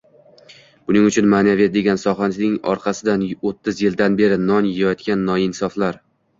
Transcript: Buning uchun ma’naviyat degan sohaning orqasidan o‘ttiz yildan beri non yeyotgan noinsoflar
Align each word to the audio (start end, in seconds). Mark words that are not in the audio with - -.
Buning 0.87 1.03
uchun 1.09 1.29
ma’naviyat 1.33 1.75
degan 1.75 2.01
sohaning 2.05 2.57
orqasidan 2.73 3.27
o‘ttiz 3.53 3.85
yildan 3.87 4.19
beri 4.25 4.43
non 4.49 4.73
yeyotgan 4.75 5.27
noinsoflar 5.33 6.05